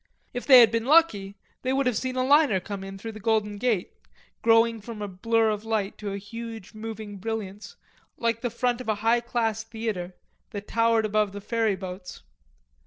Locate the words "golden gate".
3.19-3.93